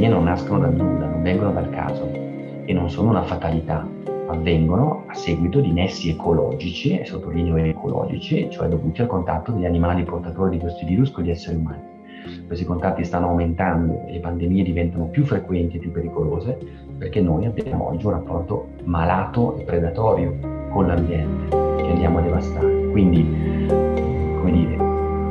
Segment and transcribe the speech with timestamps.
[0.00, 2.10] pandemie non nascono dal nulla, non vengono dal caso
[2.64, 3.86] e non sono una fatalità,
[4.28, 10.04] avvengono a seguito di nessi ecologici, e sottolineo ecologici, cioè dovuti al contatto degli animali
[10.04, 11.88] portatori di questi virus con gli esseri umani.
[12.46, 16.58] Questi contatti stanno aumentando le pandemie diventano più frequenti e più pericolose
[16.96, 20.34] perché noi abbiamo oggi un rapporto malato e predatorio
[20.70, 22.88] con l'ambiente che andiamo a devastare.
[22.90, 23.22] Quindi,
[23.66, 24.89] come dire,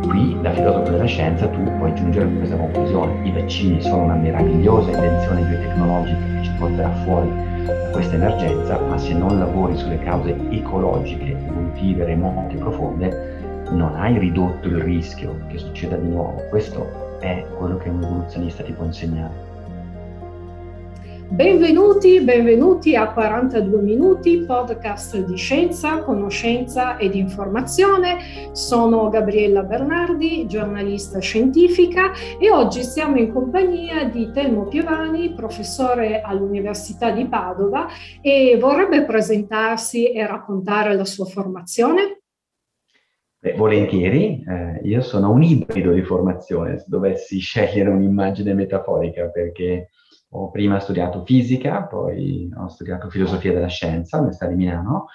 [0.10, 3.27] qui da filosofo della scienza tu puoi giungere a questa conclusione.
[3.27, 7.30] I vaccini sono una meravigliosa invenzione biotecnologica che ci porterà fuori
[7.66, 13.38] da questa emergenza, ma se non lavori sulle cause ecologiche, evolutive, remote, profonde,
[13.70, 16.44] non hai ridotto il rischio che succeda di nuovo.
[16.50, 19.48] Questo è quello che un evoluzionista ti può insegnare.
[21.31, 28.17] Benvenuti, benvenuti a 42 minuti, podcast di scienza, conoscenza ed informazione.
[28.53, 37.11] Sono Gabriella Bernardi, giornalista scientifica e oggi siamo in compagnia di Telmo Piovani, professore all'Università
[37.11, 37.86] di Padova
[38.21, 42.21] e vorrebbe presentarsi e raccontare la sua formazione.
[43.38, 49.89] Beh, volentieri, eh, io sono un ibrido di formazione, se dovessi scegliere un'immagine metaforica, perché
[50.31, 55.05] ho prima studiato fisica, poi ho studiato filosofia della scienza all'Università di Milano,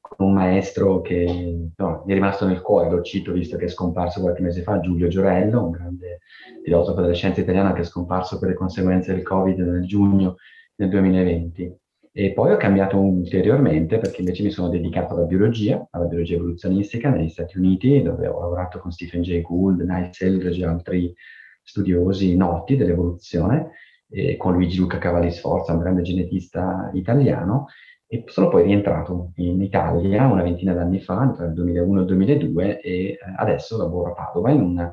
[0.00, 3.68] con un maestro che no, mi è rimasto nel cuore, lo cito visto che è
[3.68, 6.20] scomparso qualche mese fa, Giulio Giorello, un grande
[6.62, 10.36] filosofo della scienza italiana che è scomparso per le conseguenze del Covid nel giugno
[10.74, 11.76] del 2020.
[12.14, 17.08] E poi ho cambiato ulteriormente perché invece mi sono dedicato alla biologia, alla biologia evoluzionistica
[17.08, 21.14] negli Stati Uniti, dove ho lavorato con Stephen Jay Gould, Niles Eldredge e altri
[21.62, 23.70] studiosi noti dell'evoluzione
[24.12, 27.66] eh, con Luigi Luca Cavalli Sforza, un grande genetista italiano,
[28.06, 32.06] e sono poi rientrato in Italia una ventina d'anni fa, tra il 2001 e il
[32.06, 34.92] 2002, e eh, adesso lavoro a Padova in una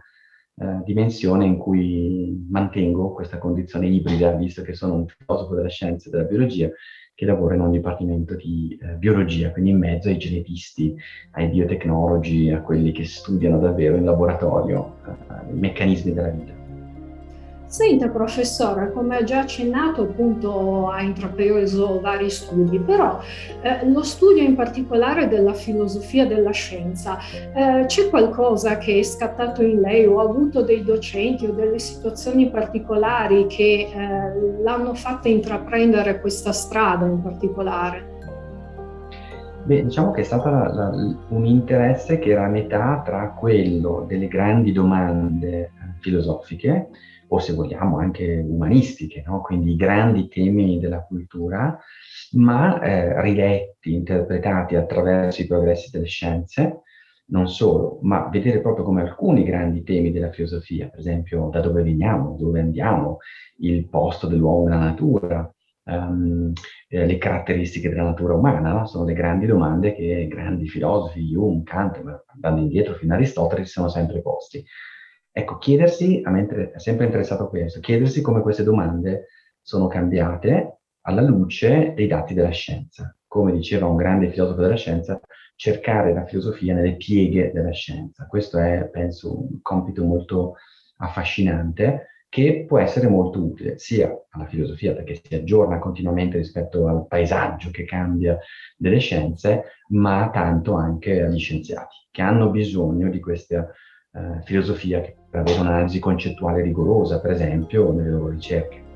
[0.55, 6.07] eh, dimensione in cui mantengo questa condizione ibrida, visto che sono un filosofo della scienza
[6.07, 6.69] e della biologia,
[7.13, 10.95] che lavora in un dipartimento di eh, biologia, quindi in mezzo ai genetisti,
[11.31, 16.58] ai biotecnologi, a quelli che studiano davvero in laboratorio eh, i meccanismi della vita.
[17.69, 23.19] Senta professore, come ha già accennato appunto ha intrapreso vari studi, però
[23.61, 27.19] eh, lo studio in particolare della filosofia della scienza,
[27.53, 31.77] eh, c'è qualcosa che è scattato in lei o ha avuto dei docenti o delle
[31.77, 38.17] situazioni particolari che eh, l'hanno fatta intraprendere questa strada in particolare?
[39.65, 40.49] Beh, diciamo che è stato
[41.27, 46.87] un interesse che era a metà tra quello delle grandi domande eh, filosofiche,
[47.31, 49.41] o se vogliamo anche umanistiche, no?
[49.41, 51.77] quindi i grandi temi della cultura,
[52.33, 56.81] ma eh, riletti, interpretati attraverso i progressi delle scienze,
[57.27, 61.83] non solo, ma vedere proprio come alcuni grandi temi della filosofia, per esempio da dove
[61.83, 63.17] veniamo, dove andiamo,
[63.59, 65.53] il posto dell'uomo nella natura,
[65.83, 66.51] um,
[66.87, 68.87] eh, le caratteristiche della natura umana, no?
[68.87, 72.01] sono le grandi domande che grandi filosofi, Jung, Kant,
[72.33, 74.63] andando indietro fino a Aristotele, si sono sempre posti.
[75.39, 79.27] Ecco, chiedersi, a me è sempre interessato questo, chiedersi come queste domande
[79.61, 83.15] sono cambiate alla luce dei dati della scienza.
[83.25, 85.17] Come diceva un grande filosofo della scienza,
[85.55, 88.27] cercare la filosofia nelle pieghe della scienza.
[88.27, 90.55] Questo è, penso, un compito molto
[90.97, 97.07] affascinante che può essere molto utile sia alla filosofia perché si aggiorna continuamente rispetto al
[97.07, 98.37] paesaggio che cambia
[98.75, 103.71] delle scienze, ma tanto anche agli scienziati che hanno bisogno di questa
[104.11, 108.87] eh, filosofia per avere un'analisi concettuale rigorosa, per esempio, nelle loro ricerche.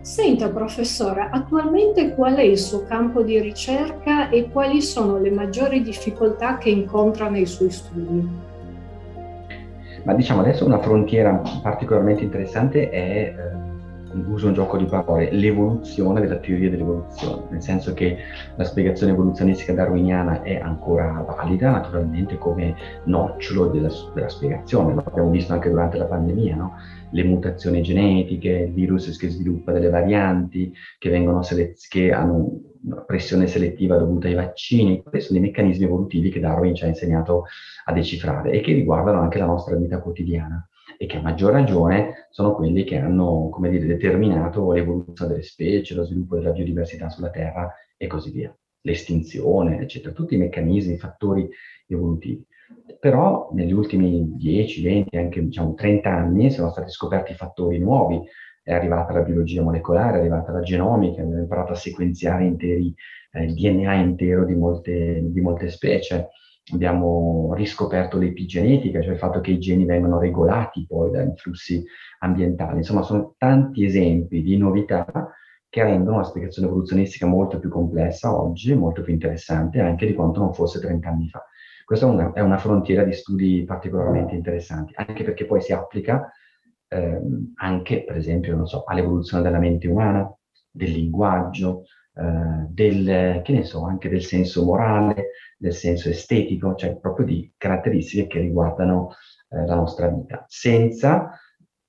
[0.00, 5.82] Senta professore, attualmente qual è il suo campo di ricerca e quali sono le maggiori
[5.82, 8.28] difficoltà che incontra nei suoi studi?
[10.02, 13.69] Ma diciamo adesso una frontiera particolarmente interessante è eh,
[14.26, 18.18] uso un gioco di parole, l'evoluzione della teoria dell'evoluzione, nel senso che
[18.56, 25.30] la spiegazione evoluzionistica darwiniana è ancora valida, naturalmente come nocciolo della, della spiegazione, lo abbiamo
[25.30, 26.74] visto anche durante la pandemia, no?
[27.10, 31.10] le mutazioni genetiche, il virus che sviluppa delle varianti, che,
[31.42, 36.40] selez- che hanno una pressione selettiva dovuta ai vaccini, questi sono dei meccanismi evolutivi che
[36.40, 37.44] Darwin ci ha insegnato
[37.84, 40.64] a decifrare e che riguardano anche la nostra vita quotidiana
[41.02, 45.94] e che a maggior ragione sono quelli che hanno, come dire, determinato l'evoluzione delle specie,
[45.94, 50.98] lo sviluppo della biodiversità sulla Terra e così via, l'estinzione, eccetera, tutti i meccanismi, i
[50.98, 51.48] fattori
[51.86, 52.44] evolutivi.
[52.98, 58.20] Però negli ultimi 10, 20, anche diciamo 30 anni sono stati scoperti fattori nuovi,
[58.62, 62.94] è arrivata la biologia molecolare, è arrivata la genomica, abbiamo imparato a sequenziare interi,
[63.32, 66.28] eh, il DNA intero di molte, di molte specie,
[66.72, 71.84] abbiamo riscoperto l'epigenetica, cioè il fatto che i geni vengono regolati poi dai flussi
[72.20, 72.78] ambientali.
[72.78, 75.06] Insomma, sono tanti esempi di novità
[75.68, 80.40] che rendono la spiegazione evoluzionistica molto più complessa oggi, molto più interessante anche di quanto
[80.40, 81.44] non fosse 30 anni fa.
[81.84, 86.30] Questa è una, è una frontiera di studi particolarmente interessanti, anche perché poi si applica
[86.88, 90.32] ehm, anche, per esempio, so, all'evoluzione della mente umana,
[90.70, 91.99] del linguaggio, eh,
[92.68, 98.26] del, che ne so, anche del senso morale, del senso estetico, cioè proprio di caratteristiche
[98.26, 99.10] che riguardano
[99.50, 101.38] eh, la nostra vita, senza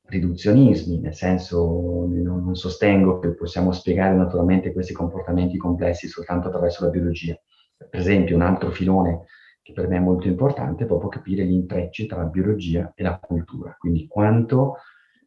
[0.04, 6.92] riduzionismi, nel senso non sostengo che possiamo spiegare naturalmente questi comportamenti complessi soltanto attraverso la
[6.92, 7.40] biologia.
[7.78, 9.26] Per esempio, un altro filone
[9.62, 13.04] che per me è molto importante è proprio capire gli intrecci tra la biologia e
[13.04, 14.78] la cultura, quindi quanto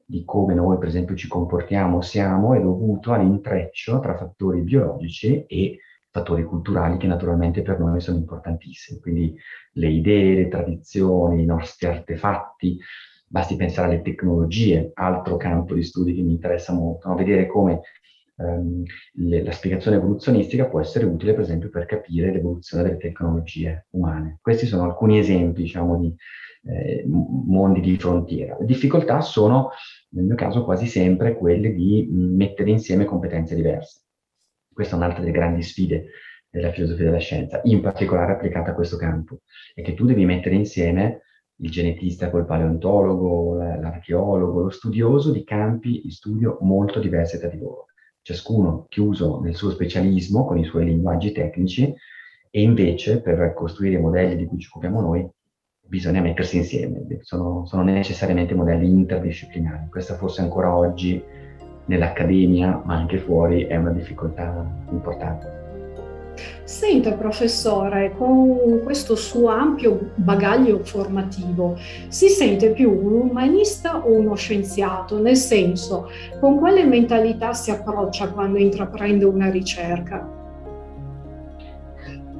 [0.04, 5.78] di come noi, per esempio, ci comportiamo, siamo, è dovuto all'intreccio tra fattori biologici e
[6.10, 9.00] fattori culturali che naturalmente per noi sono importantissimi.
[9.00, 9.34] Quindi
[9.72, 12.78] le idee, le tradizioni, i nostri artefatti,
[13.26, 17.16] basti pensare alle tecnologie, altro campo di studi che mi interessa molto, no?
[17.16, 17.80] vedere come
[18.36, 18.82] ehm,
[19.14, 24.38] le, la spiegazione evoluzionistica può essere utile, per esempio, per capire l'evoluzione delle tecnologie umane.
[24.40, 26.14] Questi sono alcuni esempi, diciamo, di
[26.64, 28.56] eh, mondi di frontiera.
[28.58, 29.70] Le difficoltà sono,
[30.10, 34.02] nel mio caso, quasi sempre quelle di mettere insieme competenze diverse.
[34.72, 36.06] Questa è un'altra delle grandi sfide
[36.50, 39.40] della filosofia della scienza, in particolare applicata a questo campo,
[39.74, 41.22] è che tu devi mettere insieme
[41.56, 47.58] il genetista col paleontologo, l'archeologo, lo studioso di campi di studio molto diversi tra di
[47.58, 47.86] loro,
[48.24, 51.94] ciascuno chiuso nel suo specialismo con i suoi linguaggi tecnici
[52.50, 55.28] e invece per costruire i modelli di cui ci occupiamo noi
[55.86, 59.88] bisogna mettersi insieme, sono, sono necessariamente modelli interdisciplinari.
[59.90, 61.22] Questa forse ancora oggi
[61.84, 65.63] nell'accademia, ma anche fuori, è una difficoltà importante.
[66.64, 71.76] Senta, professore, con questo suo ampio bagaglio formativo,
[72.08, 75.20] si sente più un umanista o uno scienziato?
[75.20, 76.08] Nel senso,
[76.40, 80.26] con quale mentalità si approccia quando intraprende una ricerca?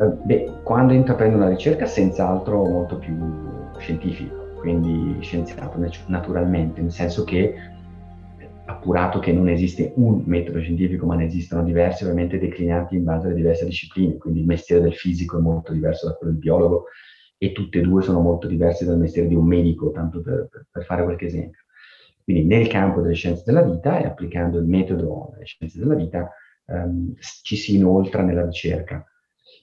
[0.01, 3.15] Eh, beh, quando intraprendo una ricerca, senz'altro molto più
[3.77, 7.55] scientifico, quindi scienziato naturalmente, nel senso che
[8.85, 13.27] appurato che non esiste un metodo scientifico, ma ne esistono diversi, ovviamente declinati in base
[13.27, 16.85] alle diverse discipline, quindi il mestiere del fisico è molto diverso da quello del biologo
[17.39, 20.85] e tutte e due sono molto diversi dal mestiere di un medico, tanto per, per
[20.85, 21.61] fare qualche esempio.
[22.23, 26.31] Quindi nel campo delle scienze della vita e applicando il metodo delle scienze della vita
[26.67, 29.05] ehm, ci si inoltra nella ricerca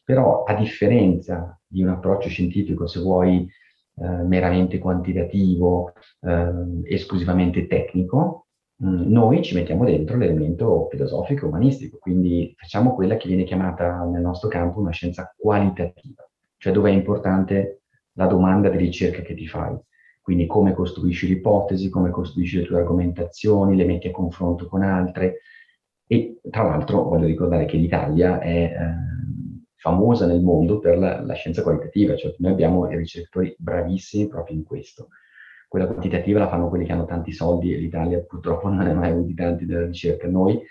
[0.03, 3.47] però a differenza di un approccio scientifico, se vuoi,
[3.95, 8.47] eh, meramente quantitativo, eh, esclusivamente tecnico,
[8.83, 14.49] noi ci mettiamo dentro l'elemento filosofico, umanistico, quindi facciamo quella che viene chiamata nel nostro
[14.49, 17.81] campo una scienza qualitativa, cioè dove è importante
[18.13, 19.77] la domanda di ricerca che ti fai.
[20.19, 25.41] Quindi come costruisci l'ipotesi, come costruisci le tue argomentazioni, le metti a confronto con altre.
[26.07, 28.93] E tra l'altro voglio ricordare che l'Italia è eh,
[29.75, 34.63] famosa nel mondo per la, la scienza qualitativa, cioè noi abbiamo ricercatori bravissimi proprio in
[34.63, 35.09] questo.
[35.71, 39.23] Quella quantitativa la fanno quelli che hanno tanti soldi e l'Italia purtroppo non è mai
[39.23, 40.27] di tanti della ricerca.
[40.27, 40.61] Noi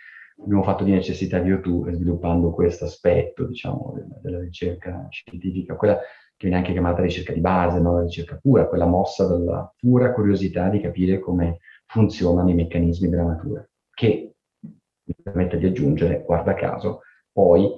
[0.45, 6.57] abbiamo fatto di necessità virtù sviluppando questo aspetto, diciamo, della, ricerca scientifica, quella che viene
[6.57, 7.95] anche chiamata ricerca di base, no?
[7.95, 13.25] la ricerca pura, quella mossa dalla pura curiosità di capire come funzionano i meccanismi della
[13.25, 17.01] natura, che mi permette di aggiungere, guarda caso,
[17.33, 17.71] poi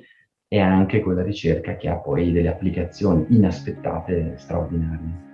[0.49, 5.32] e anche quella ricerca che ha poi delle applicazioni inaspettate straordinarie.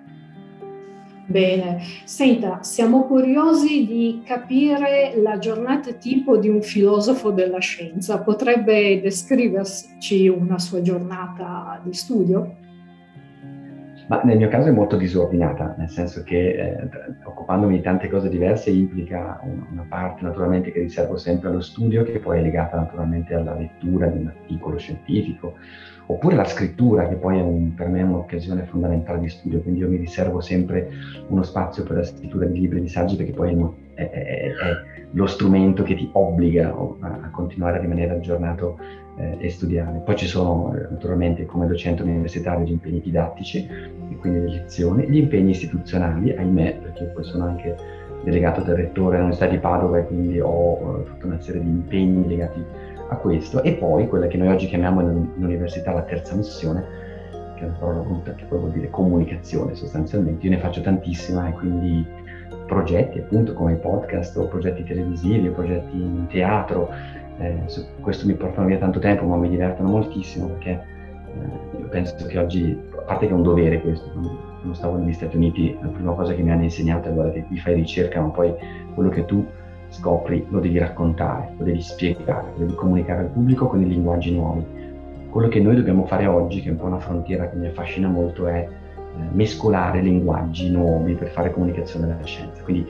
[1.31, 8.23] Bene, senta, siamo curiosi di capire la giornata tipo di un filosofo della scienza.
[8.23, 12.57] Potrebbe descriverci una sua giornata di studio?
[14.07, 16.89] Ma nel mio caso è molto disordinata, nel senso che eh,
[17.25, 19.39] occupandomi di tante cose diverse implica
[19.71, 24.07] una parte naturalmente che riservo sempre allo studio, che poi è legata naturalmente alla lettura
[24.07, 25.57] di un articolo scientifico,
[26.11, 29.81] oppure la scrittura, che poi è un, per me è un'occasione fondamentale di studio, quindi
[29.81, 30.89] io mi riservo sempre
[31.29, 33.51] uno spazio per la scrittura di libri e di saggi, perché poi
[33.95, 34.53] è, è, è,
[35.13, 38.79] lo strumento che ti obbliga a, a continuare a rimanere aggiornato
[39.17, 40.01] eh, e studiare.
[40.03, 45.07] Poi ci sono eh, naturalmente come docente universitario gli impegni didattici, e quindi le lezioni,
[45.09, 47.77] gli impegni istituzionali, ahimè, perché poi sono anche
[48.25, 52.27] delegato del rettore all'Università di Padova e quindi ho eh, tutta una serie di impegni
[52.27, 52.65] legati
[53.09, 56.85] a questo, e poi quella che noi oggi chiamiamo in università la terza missione,
[57.57, 61.49] che è una parola brutta che poi vuol dire comunicazione sostanzialmente, io ne faccio tantissima
[61.49, 62.07] e quindi
[62.67, 66.91] progetti appunto come podcast o progetti televisivi o progetti in teatro,
[67.39, 67.63] eh,
[68.01, 70.97] questo mi portano via tanto tempo, ma mi divertono moltissimo perché
[71.29, 75.13] Eh, io penso che oggi, a parte che è un dovere questo, quando stavo negli
[75.13, 78.29] Stati Uniti, la prima cosa che mi hanno insegnato è guarda qui fai ricerca, ma
[78.29, 78.55] poi
[78.95, 79.45] quello che tu
[79.91, 84.33] scopri lo devi raccontare, lo devi spiegare, lo devi comunicare al pubblico con i linguaggi
[84.33, 84.65] nuovi.
[85.31, 88.09] Quello che noi dobbiamo fare oggi, che è un po' una frontiera che mi affascina
[88.09, 88.69] molto, è eh,
[89.33, 92.63] mescolare linguaggi nuovi per fare comunicazione della scienza.
[92.63, 92.87] Quindi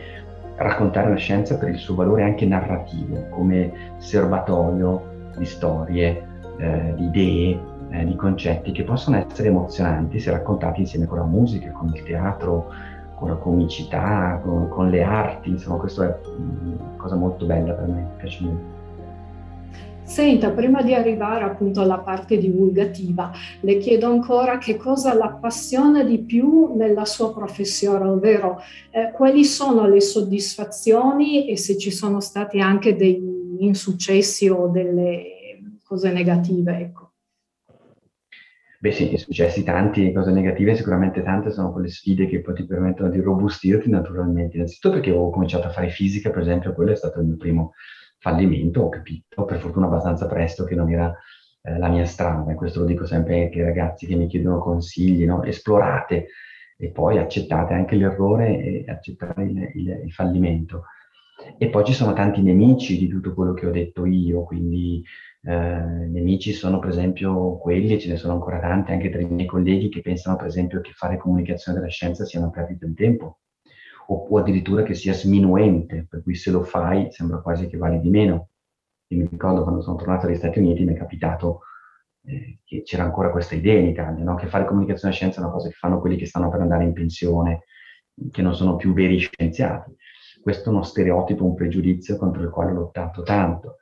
[0.56, 6.26] raccontare la scienza per il suo valore anche narrativo, come serbatoio di storie,
[6.58, 11.24] eh, di idee, eh, di concetti che possono essere emozionanti se raccontati insieme con la
[11.24, 12.70] musica, con il teatro,
[13.18, 17.88] con la comicità, con, con le arti, insomma questo è una cosa molto bella per
[17.88, 18.76] me, piace molto.
[20.04, 26.02] Senta, prima di arrivare appunto alla parte divulgativa, le chiedo ancora che cosa la appassiona
[26.02, 28.58] di più nella sua professione, ovvero
[28.90, 33.20] eh, quali sono le soddisfazioni e se ci sono stati anche dei
[33.58, 36.78] insuccessi o delle cose negative.
[36.78, 37.07] Ecco.
[38.80, 43.10] Beh sì, successi tanti, cose negative sicuramente tante sono quelle sfide che poi ti permettono
[43.10, 44.56] di robustirti naturalmente.
[44.56, 47.72] Innanzitutto perché ho cominciato a fare fisica, per esempio, quello è stato il mio primo
[48.18, 51.12] fallimento, ho capito per fortuna abbastanza presto che non era
[51.62, 54.58] eh, la mia strada, e questo lo dico sempre anche ai ragazzi che mi chiedono
[54.60, 55.42] consigli, no?
[55.42, 56.28] esplorate
[56.76, 60.84] e poi accettate anche l'errore e accettate il, il, il, fallimento.
[61.56, 65.02] E poi ci sono tanti nemici di tutto quello che ho detto io, quindi
[65.42, 69.26] eh, nemici sono per esempio quelli, e ce ne sono ancora tanti anche tra i
[69.26, 72.94] miei colleghi che pensano per esempio che fare comunicazione della scienza sia una perdita di
[72.94, 73.38] tempo
[74.08, 78.00] o, o addirittura che sia sminuente, per cui se lo fai sembra quasi che vali
[78.00, 78.50] di meno.
[79.08, 81.60] Io mi ricordo quando sono tornato agli Stati Uniti mi è capitato
[82.24, 84.34] eh, che c'era ancora questa idea in Italia, no?
[84.34, 86.84] che fare comunicazione e scienza è una cosa che fanno quelli che stanno per andare
[86.84, 87.64] in pensione,
[88.30, 89.94] che non sono più veri scienziati.
[90.48, 93.80] Questo è uno stereotipo, un pregiudizio contro il quale ho lottato tanto.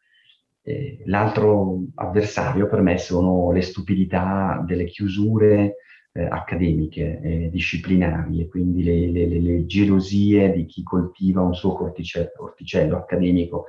[0.62, 5.76] Eh, l'altro avversario per me sono le stupidità delle chiusure
[6.11, 11.80] eh, accademiche, eh, disciplinari e quindi le, le, le, gelosie di chi coltiva un suo
[11.85, 13.66] orticello, orticello accademico.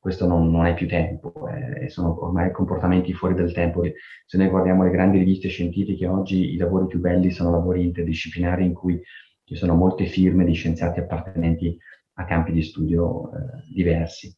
[0.00, 3.82] Questo non, non è più tempo, eh, sono ormai comportamenti fuori del tempo.
[4.26, 8.64] Se noi guardiamo le grandi riviste scientifiche, oggi i lavori più belli sono lavori interdisciplinari
[8.64, 9.00] in cui
[9.44, 11.78] ci sono molte firme di scienziati appartenenti
[12.14, 14.34] a campi di studio eh, diversi.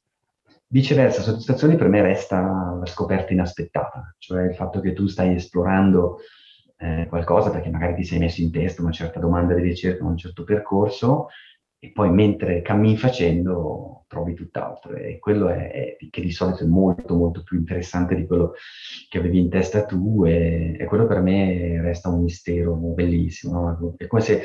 [0.67, 6.19] Viceversa, soddisfazione per me resta la scoperta inaspettata, cioè il fatto che tu stai esplorando
[6.79, 10.17] eh, qualcosa perché magari ti sei messo in testa una certa domanda di ricerca, un
[10.17, 11.29] certo percorso
[11.79, 16.67] e poi mentre cammini facendo trovi tutt'altro e quello è, è, che di solito è
[16.67, 18.52] molto molto più interessante di quello
[19.09, 23.95] che avevi in testa tu e, e quello per me resta un mistero bellissimo, no?
[23.97, 24.43] è come se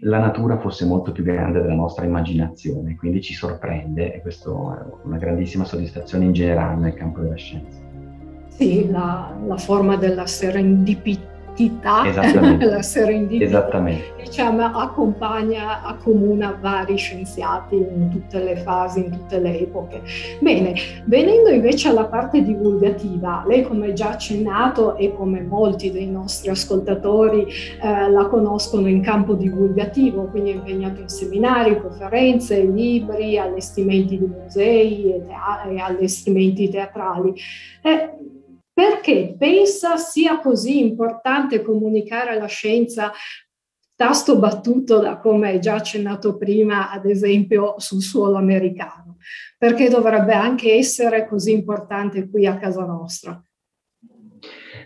[0.00, 5.06] la natura fosse molto più grande della nostra immaginazione, quindi ci sorprende e questo è
[5.06, 7.78] una grandissima soddisfazione in generale nel campo della scienza.
[8.48, 11.29] Sì, la, la forma della serendipità
[12.60, 14.14] la serendipità Esattamente.
[14.22, 20.02] Diciamo, accompagna, accomuna vari scienziati in tutte le fasi, in tutte le epoche.
[20.40, 26.50] Bene, venendo invece alla parte divulgativa, lei come già accennato e come molti dei nostri
[26.50, 27.46] ascoltatori
[27.82, 34.26] eh, la conoscono in campo divulgativo, quindi è impegnato in seminari, conferenze, libri, allestimenti di
[34.26, 37.34] musei e, tea- e allestimenti teatrali.
[37.82, 38.38] Eh,
[38.80, 43.12] perché pensa sia così importante comunicare la scienza
[43.94, 49.18] tasto battuto da come già accennato prima, ad esempio sul suolo americano,
[49.58, 53.38] perché dovrebbe anche essere così importante qui a casa nostra.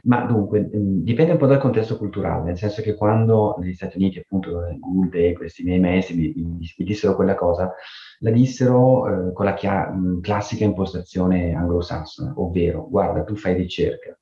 [0.06, 4.18] Ma dunque, dipende un po' dal contesto culturale, nel senso che quando negli Stati Uniti,
[4.18, 7.72] appunto, Gould e questi miei maestri mi, mi dissero quella cosa,
[8.18, 14.18] la dissero eh, con la chia- classica impostazione anglosassone, ovvero, guarda, tu fai ricerca,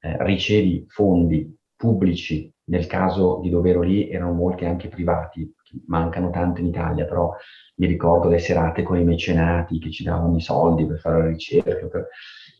[0.00, 5.50] eh, ricevi fondi pubblici, nel caso di Dovero lì erano molti anche privati,
[5.86, 7.32] mancano tanto in Italia, però
[7.76, 11.28] mi ricordo le serate con i mecenati che ci davano i soldi per fare la
[11.28, 12.08] ricerca, per...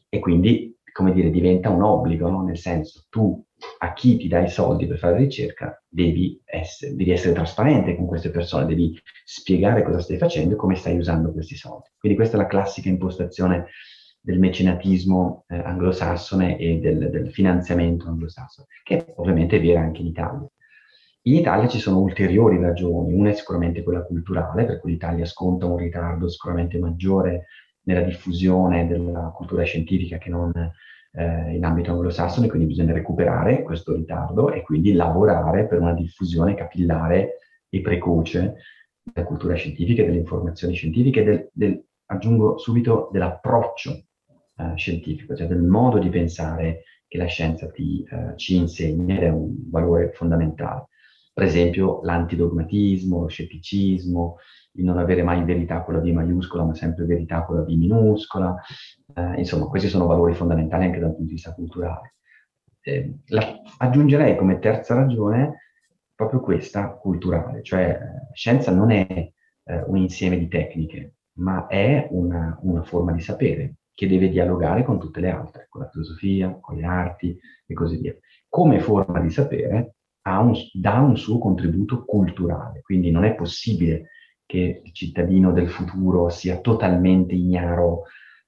[0.09, 2.43] e quindi come dire, diventa un obbligo, no?
[2.43, 3.45] nel senso tu
[3.81, 8.07] a chi ti dai i soldi per fare ricerca devi essere, devi essere, trasparente con
[8.07, 11.91] queste persone, devi spiegare cosa stai facendo e come stai usando questi soldi.
[11.99, 13.67] Quindi questa è la classica impostazione
[14.19, 20.07] del mecenatismo eh, anglosassone e del, del, finanziamento anglosassone, che ovviamente è vera anche in
[20.07, 20.49] Italia.
[21.25, 25.67] In Italia ci sono ulteriori ragioni, una è sicuramente quella culturale, per cui l'Italia sconta
[25.67, 27.49] un ritardo sicuramente maggiore
[27.87, 30.53] nella diffusione della cultura scientifica che non
[31.13, 36.55] eh, in ambito anglosassone, quindi bisogna recuperare questo ritardo e quindi lavorare per una diffusione
[36.55, 37.39] capillare
[37.69, 38.57] e precoce
[39.03, 44.05] della cultura scientifica, delle informazioni scientifiche, del, del, aggiungo subito dell'approccio
[44.57, 49.23] eh, scientifico, cioè del modo di pensare che la scienza ti, eh, ci insegna ed
[49.23, 50.89] è un valore fondamentale.
[51.33, 54.37] Per esempio l'antidogmatismo, lo scetticismo,
[54.77, 57.69] il non avere mai verità con la V maiuscola, ma sempre verità con la V
[57.69, 58.55] minuscola.
[59.15, 62.15] Eh, insomma, questi sono valori fondamentali anche dal punto di vista culturale.
[62.81, 63.43] Eh, la,
[63.79, 65.63] aggiungerei come terza ragione
[66.15, 72.07] proprio questa culturale, cioè eh, scienza non è eh, un insieme di tecniche, ma è
[72.11, 76.57] una, una forma di sapere che deve dialogare con tutte le altre, con la filosofia,
[76.61, 78.15] con le arti e così via.
[78.49, 84.11] Come forma di sapere un, dà un suo contributo culturale, quindi non è possibile
[84.47, 88.05] che il cittadino del futuro sia totalmente ignaro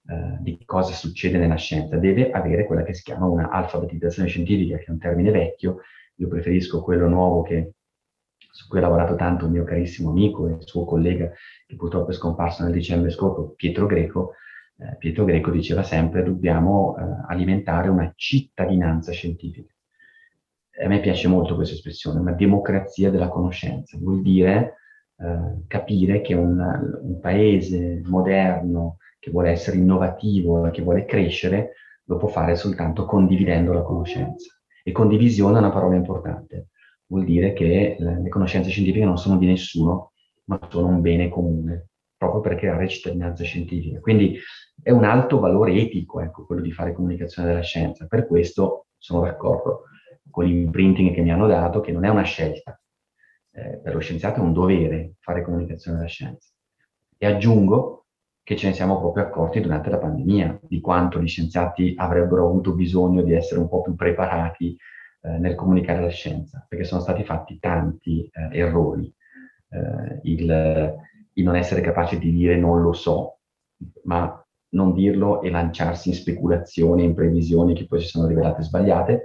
[0.06, 4.78] eh, di cosa succede nella scienza, deve avere quella che si chiama una alfabetizzazione scientifica,
[4.78, 5.80] che è un termine vecchio,
[6.14, 7.72] io preferisco quello nuovo che,
[8.36, 11.30] su cui ha lavorato tanto un mio carissimo amico e suo collega,
[11.66, 14.34] che purtroppo è scomparso nel dicembre scorso, Pietro Greco,
[14.78, 19.72] eh, Pietro Greco diceva sempre dobbiamo eh, alimentare una cittadinanza scientifica.
[20.80, 24.76] A me piace molto questa espressione, una democrazia della conoscenza, vuol dire
[25.20, 26.58] eh, capire che un,
[27.02, 31.72] un, paese moderno che vuole essere innovativo, che vuole crescere,
[32.04, 34.56] lo può fare soltanto condividendo la conoscenza.
[34.84, 36.68] E condivisione è una parola importante,
[37.06, 40.12] vuol dire che le, conoscenze scientifiche non sono di nessuno,
[40.44, 43.98] ma sono un bene comune, proprio per creare cittadinanza scientifica.
[44.00, 44.38] Quindi
[44.80, 48.06] è un alto valore etico, ecco, quello di fare comunicazione della scienza.
[48.06, 49.82] Per questo sono d'accordo
[50.30, 52.80] con l'imprinting che mi hanno dato, che non è una scelta.
[53.50, 56.50] Eh, per lo scienziato è un dovere fare comunicazione della scienza.
[57.16, 58.06] E aggiungo
[58.42, 62.72] che ce ne siamo proprio accorti durante la pandemia, di quanto gli scienziati avrebbero avuto
[62.72, 64.74] bisogno di essere un po' più preparati
[65.20, 69.12] eh, nel comunicare la scienza, perché sono stati fatti tanti eh, errori.
[69.68, 70.94] Eh, il,
[71.34, 73.40] il non essere capaci di dire non lo so,
[74.04, 79.24] ma non dirlo e lanciarsi in speculazioni, in previsioni che poi si sono rivelate sbagliate,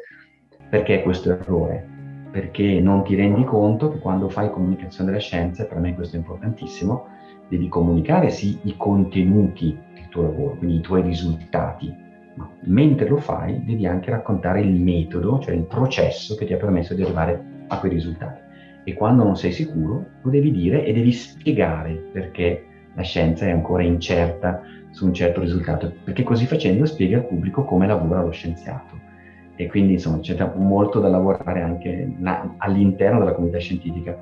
[0.69, 1.92] perché questo errore?
[2.33, 6.15] Perché non ti rendi conto che quando fai comunicazione della scienza, e per me questo
[6.15, 7.05] è importantissimo,
[7.47, 11.93] devi comunicare sì i contenuti del tuo lavoro, quindi i tuoi risultati,
[12.33, 16.57] ma mentre lo fai devi anche raccontare il metodo, cioè il processo che ti ha
[16.57, 18.41] permesso di arrivare a quei risultati.
[18.83, 22.65] E quando non sei sicuro, lo devi dire e devi spiegare perché
[22.95, 27.63] la scienza è ancora incerta su un certo risultato, perché così facendo spiega al pubblico
[27.63, 29.11] come lavora lo scienziato
[29.55, 34.17] e quindi insomma c'è molto da lavorare anche na- all'interno della comunità scientifica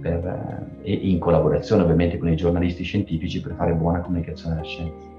[0.00, 4.66] per, eh, e in collaborazione ovviamente con i giornalisti scientifici per fare buona comunicazione della
[4.66, 5.17] scienza.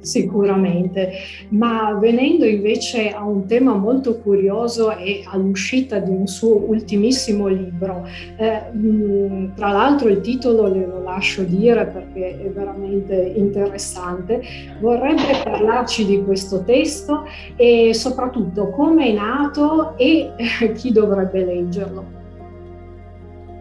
[0.00, 1.10] Sicuramente,
[1.50, 8.06] ma venendo invece a un tema molto curioso e all'uscita di un suo ultimissimo libro,
[8.36, 14.40] eh, mh, tra l'altro il titolo le lo lascio dire perché è veramente interessante,
[14.80, 17.24] vorrebbe parlarci di questo testo
[17.56, 22.04] e soprattutto come è nato e eh, chi dovrebbe leggerlo.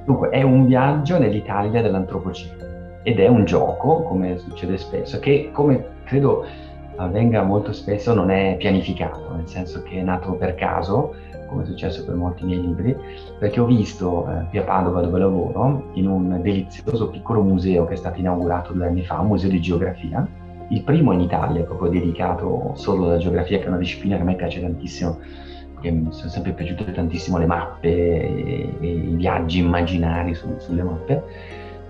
[0.06, 2.65] Dunque, è un viaggio nell'Italia dell'antropocene
[3.04, 6.46] ed è un gioco, come succede spesso, che come credo
[6.96, 11.13] avvenga molto spesso non è pianificato, nel senso che è nato per caso,
[11.48, 12.96] come è successo per molti miei libri,
[13.38, 17.93] perché ho visto eh, qui a Padova dove lavoro, in un delizioso piccolo museo che
[17.93, 20.28] è stato inaugurato due anni fa, un museo di geografia,
[20.70, 24.26] il primo in Italia proprio dedicato solo alla geografia, che è una disciplina che a
[24.26, 25.20] me piace tantissimo,
[25.80, 30.82] che mi sono sempre piaciute tantissimo le mappe e, e i viaggi immaginari su, sulle
[30.82, 31.24] mappe.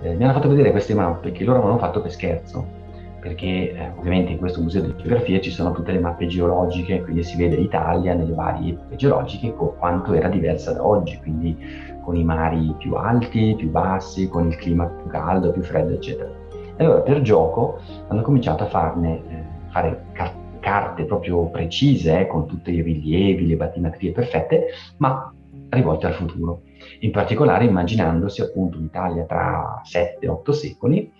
[0.01, 2.85] Eh, mi hanno fatto vedere queste mappe che loro avevano fatto per scherzo,
[3.19, 7.23] perché eh, ovviamente in questo museo di geografia ci sono tutte le mappe geologiche, quindi
[7.23, 11.57] si vede l'Italia nelle varie epoche geologiche con quanto era diversa da oggi, quindi
[12.03, 16.29] con i mari più alti, più bassi, con il clima più caldo, più freddo, eccetera.
[16.75, 22.27] E allora per gioco hanno cominciato a farne, eh, fare car- carte proprio precise, eh,
[22.27, 25.33] con tutti i rilievi, le battimetrie perfette, ma
[25.69, 26.61] rivolte al futuro.
[26.99, 31.11] In particolare immaginandosi appunto un'Italia tra 7-8 secoli,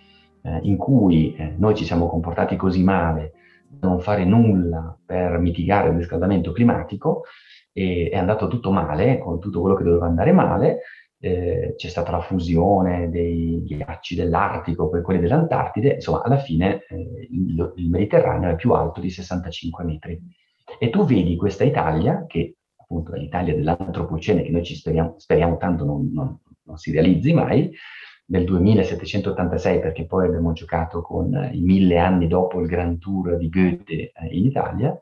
[0.42, 3.32] eh, in cui eh, noi ci siamo comportati così male
[3.68, 7.24] da non fare nulla per mitigare il riscaldamento climatico
[7.72, 10.80] e è andato tutto male, con tutto quello che doveva andare male,
[11.20, 17.28] eh, c'è stata la fusione dei ghiacci dell'Artico per quelli dell'Antartide, insomma alla fine eh,
[17.30, 20.20] il, il, Mediterraneo è più alto di 65 metri.
[20.78, 25.56] E tu vedi questa Italia, che appunto è l'Italia dell'antropocene, che noi ci speriamo, speriamo
[25.56, 27.70] tanto non, non, non si realizzi mai,
[28.30, 33.48] del 2786 perché poi abbiamo giocato con i mille anni dopo il Grand Tour di
[33.48, 34.96] Goethe eh, in Italia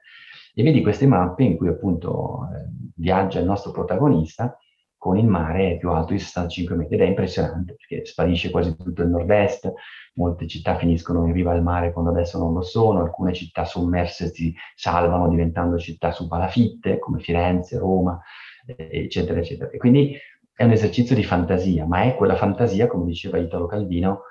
[0.54, 4.56] e vedi queste mappe in cui appunto eh, viaggia il nostro protagonista
[4.96, 9.02] con il mare più alto di 65 metri ed è impressionante perché sparisce quasi tutto
[9.02, 9.72] il nord-est,
[10.14, 14.32] molte città finiscono in riva al mare quando adesso non lo sono, alcune città sommerse
[14.32, 18.20] si salvano diventando città su palafitte come Firenze, Roma,
[18.66, 19.70] eccetera, eccetera.
[19.70, 20.16] E quindi
[20.56, 24.22] è un esercizio di fantasia, ma è quella fantasia, come diceva Italo Calvino,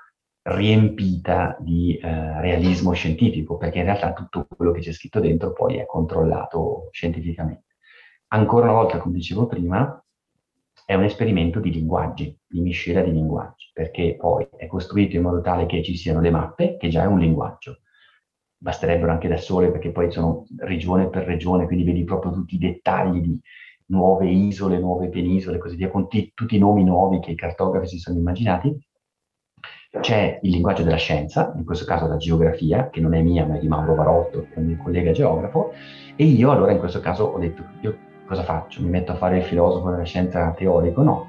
[0.42, 5.76] riempita di eh, realismo scientifico, perché in realtà tutto quello che c'è scritto dentro poi
[5.76, 7.76] è controllato scientificamente.
[8.28, 10.04] Ancora una volta, come dicevo prima,
[10.84, 15.40] è un esperimento di linguaggi, di miscela di linguaggi, perché poi è costruito in modo
[15.40, 17.82] tale che ci siano le mappe, che già è un linguaggio.
[18.58, 22.58] Basterebbero anche da sole, perché poi sono regione per regione, quindi vedi proprio tutti i
[22.58, 23.40] dettagli di
[23.86, 27.86] nuove isole, nuove penisole così via, con t- tutti i nomi nuovi che i cartografi
[27.86, 28.76] si sono immaginati.
[30.00, 33.56] C'è il linguaggio della scienza, in questo caso la geografia, che non è mia, ma
[33.56, 35.72] è di Mauro Barotto, che è un mio collega geografo,
[36.16, 37.96] e io allora in questo caso ho detto, io
[38.26, 38.82] cosa faccio?
[38.82, 41.02] Mi metto a fare il filosofo della scienza teorico?
[41.02, 41.28] No,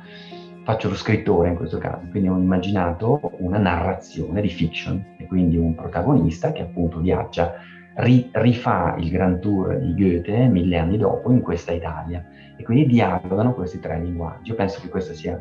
[0.63, 5.55] faccio lo scrittore in questo caso, quindi ho immaginato una narrazione di fiction e quindi
[5.55, 7.53] un protagonista che appunto viaggia,
[7.97, 12.23] ri, rifà il Grand Tour di Goethe mille anni dopo in questa Italia
[12.55, 14.49] e quindi dialogano questi tre linguaggi.
[14.49, 15.39] Io penso che questa sia,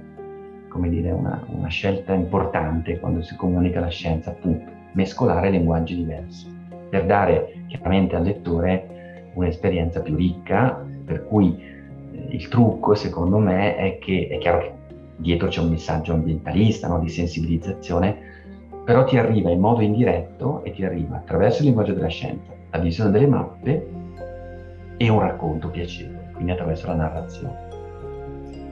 [0.68, 6.54] come dire, una, una scelta importante quando si comunica la scienza, appunto, mescolare linguaggi diversi
[6.88, 11.58] per dare chiaramente al lettore un'esperienza più ricca, per cui
[12.12, 14.72] eh, il trucco, secondo me, è che è chiaro che
[15.16, 16.98] dietro c'è un messaggio ambientalista, no?
[16.98, 18.34] di sensibilizzazione,
[18.86, 22.78] però ti arriva in modo indiretto e ti arriva attraverso il linguaggio della scienza, la
[22.78, 23.86] visione delle mappe
[24.96, 27.64] e un racconto piacevole, quindi attraverso la narrazione.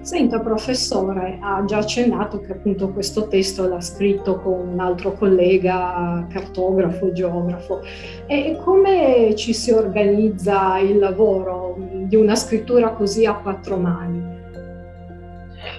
[0.02, 6.24] Senta, professore, ha già accennato che appunto questo testo l'ha scritto con un altro collega,
[6.28, 7.80] cartografo, geografo.
[8.26, 14.33] E come ci si organizza il lavoro di una scrittura così a quattro mani?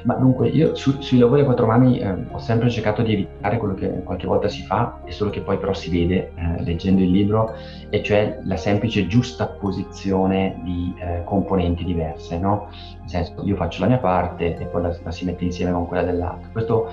[0.05, 3.57] Ma dunque, io su, sui lavori a quattro mani eh, ho sempre cercato di evitare
[3.57, 7.01] quello che qualche volta si fa, e solo che poi però si vede eh, leggendo
[7.01, 7.55] il libro,
[7.89, 12.69] e cioè la semplice giusta posizione di eh, componenti diverse, no?
[12.99, 15.87] Nel senso, io faccio la mia parte e poi la, la si mette insieme con
[15.87, 16.49] quella dell'altro.
[16.51, 16.91] Questo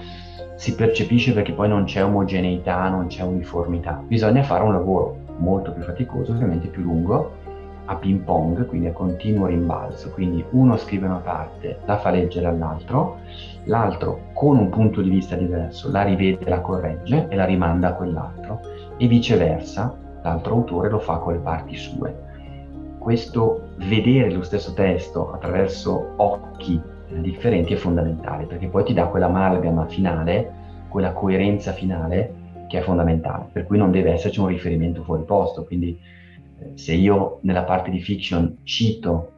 [0.55, 4.03] si percepisce perché poi non c'è omogeneità, non c'è uniformità.
[4.07, 7.41] Bisogna fare un lavoro molto più faticoso, ovviamente più lungo,
[7.93, 12.47] a ping pong, quindi a continuo rimbalzo, quindi uno scrive una parte, la fa leggere
[12.47, 13.19] all'altro,
[13.65, 17.95] l'altro con un punto di vista diverso la rivede, la corregge e la rimanda a
[17.95, 18.61] quell'altro
[18.97, 22.31] e viceversa, l'altro autore lo fa con le parti sue.
[22.99, 29.07] Questo vedere lo stesso testo attraverso occhi eh, differenti è fondamentale perché poi ti dà
[29.07, 35.03] quell'amalgama finale, quella coerenza finale che è fondamentale, per cui non deve esserci un riferimento
[35.03, 35.99] fuori posto, quindi
[36.75, 39.33] se io nella parte di fiction cito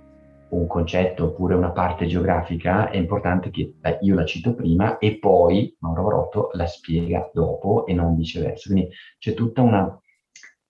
[0.55, 5.75] un concetto oppure una parte geografica, è importante che io la cito prima e poi
[5.81, 8.71] Mauro Barotto la spiega dopo e non viceversa.
[8.71, 10.01] Quindi c'è tutta una,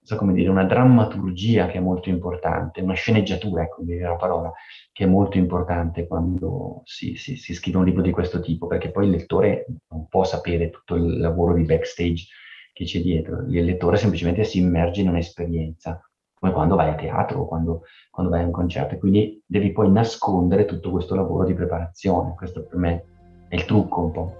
[0.02, 4.52] so come dire, una drammaturgia che è molto importante, una sceneggiatura, ecco, mi la parola,
[4.92, 8.90] che è molto importante quando si, si, si scrive un libro di questo tipo, perché
[8.90, 12.26] poi il lettore non può sapere tutto il lavoro di backstage
[12.72, 16.00] che c'è dietro, il lettore semplicemente si immerge in un'esperienza
[16.44, 18.94] come quando vai a teatro o quando, quando vai a un concerto.
[18.94, 22.34] E quindi devi poi nascondere tutto questo lavoro di preparazione.
[22.36, 23.04] Questo per me
[23.48, 24.36] è il trucco un po'.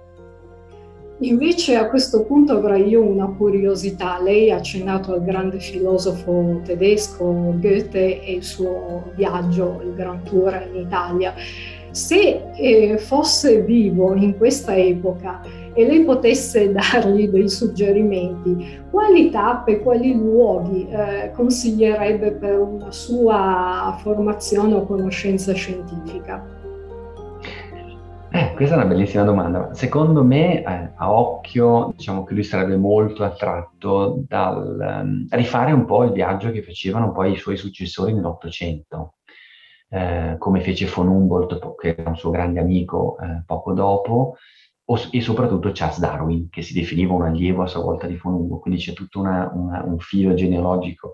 [1.19, 4.21] Invece a questo punto avrei io una curiosità.
[4.21, 10.69] Lei ha accennato al grande filosofo tedesco Goethe e il suo viaggio, il Grand Tour
[10.73, 11.33] in Italia.
[11.95, 15.39] Se eh, fosse vivo in questa epoca
[15.73, 23.97] e lei potesse dargli dei suggerimenti, quali tappe, quali luoghi eh, consiglierebbe per una sua
[24.01, 26.45] formazione o conoscenza scientifica?
[28.29, 29.73] Eh, questa è una bellissima domanda.
[29.73, 35.85] Secondo me, eh, a occhio, diciamo che lui sarebbe molto attratto dal um, rifare un
[35.85, 39.13] po' il viaggio che facevano poi i suoi successori nell'Ottocento,
[39.95, 44.35] eh, come fece von Humboldt, che era un suo grande amico eh, poco dopo,
[45.11, 48.81] e soprattutto Charles Darwin, che si definiva un allievo a sua volta di Fonungo, quindi
[48.81, 51.13] c'è tutto una, una, un filo genealogico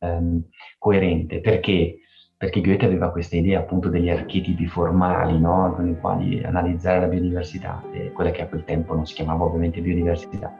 [0.00, 0.42] um,
[0.78, 1.40] coerente.
[1.40, 2.00] Perché?
[2.36, 5.72] Perché Goethe aveva questa idea appunto degli archetipi formali, no?
[5.74, 9.80] con i quali analizzare la biodiversità, quella che a quel tempo non si chiamava ovviamente
[9.80, 10.54] biodiversità.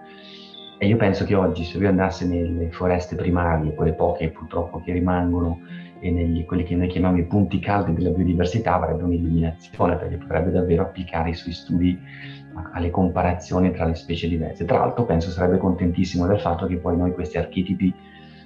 [0.81, 4.93] E io penso che oggi se lui andasse nelle foreste primarie, quelle poche purtroppo che
[4.93, 5.61] rimangono,
[6.01, 10.51] e negli, quelli che noi chiamiamo i punti caldi della biodiversità, avrebbe un'illuminazione perché potrebbe
[10.51, 11.99] davvero applicare i suoi studi
[12.73, 14.65] alle comparazioni tra le specie diverse.
[14.65, 17.93] Tra l'altro penso sarebbe contentissimo del fatto che poi noi questi archetipi,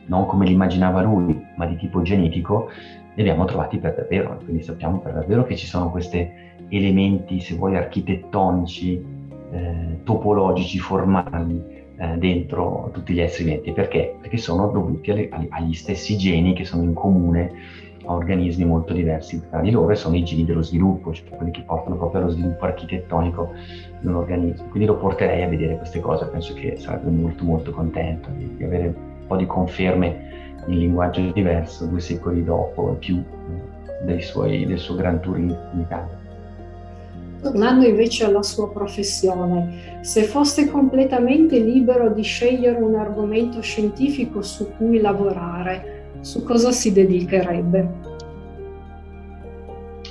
[0.07, 2.71] non come li immaginava lui, ma di tipo genetico,
[3.15, 6.31] li abbiamo trovati per davvero, quindi sappiamo per davvero che ci sono questi
[6.69, 9.05] elementi, se vuoi, architettonici,
[9.51, 13.73] eh, topologici, formali eh, dentro tutti gli esseri viventi.
[13.73, 14.17] Perché?
[14.21, 17.53] Perché sono dovuti alle, agli stessi geni che sono in comune
[18.05, 21.53] a organismi molto diversi tra di loro e sono i geni dello sviluppo, cioè quelli
[21.53, 23.53] che portano proprio allo sviluppo architettonico
[24.01, 24.67] di un organismo.
[24.69, 28.65] Quindi lo porterei a vedere queste cose, penso che sarebbe molto molto contento di, di
[28.65, 30.31] avere un po' di conferme
[30.67, 33.23] in linguaggio diverso due secoli dopo e più
[34.19, 36.22] suoi, del suo Grand Tour in, in Italia.
[37.43, 44.71] Tornando invece alla sua professione, se fosse completamente libero di scegliere un argomento scientifico su
[44.77, 48.11] cui lavorare, su cosa si dedicherebbe?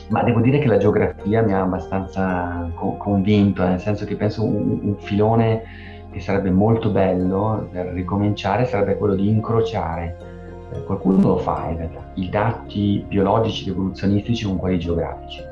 [0.10, 4.44] Ma devo dire che la geografia mi ha abbastanza co- convinto, nel senso che penso
[4.44, 5.64] un, un filone
[6.12, 10.18] che sarebbe molto bello per ricominciare sarebbe quello di incrociare,
[10.74, 15.51] eh, qualcuno lo fa in realtà, i dati biologici ed evoluzionistici con quelli geografici.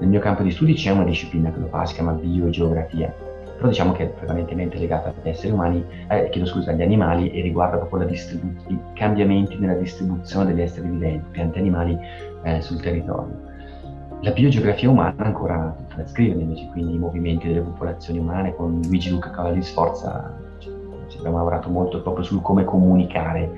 [0.00, 3.14] Nel mio campo di studi c'è una disciplina che lo fa, si chiama biogeografia,
[3.56, 7.42] però diciamo che è prevalentemente legata agli esseri umani, eh, chiedo scusa, agli animali e
[7.42, 11.98] riguarda proprio distribu- i cambiamenti nella distribuzione degli esseri viventi, piante animali
[12.44, 13.48] eh, sul territorio.
[14.22, 18.80] La biogeografia umana ancora tutta da scrivere invece, quindi i movimenti delle popolazioni umane con
[18.82, 23.50] Luigi Luca Cavalli Sforza cioè, abbiamo lavorato molto proprio sul come comunicare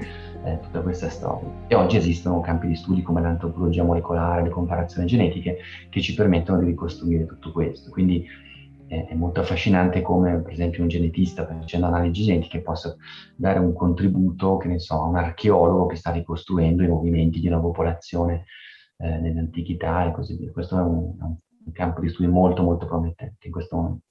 [0.45, 1.49] eh, tutta questa storia.
[1.67, 6.59] E oggi esistono campi di studi come l'antropologia molecolare, le comparazioni genetiche che ci permettono
[6.59, 7.91] di ricostruire tutto questo.
[7.91, 8.27] Quindi
[8.93, 12.95] è molto affascinante come per esempio un genetista facendo analisi genetiche possa
[13.35, 17.47] dare un contributo, che ne so, a un archeologo che sta ricostruendo i movimenti di
[17.47, 18.45] una popolazione
[18.99, 20.51] eh, nell'antichità e così via.
[20.53, 24.05] Questo è un, un campo di studi molto molto promettente in questo momento.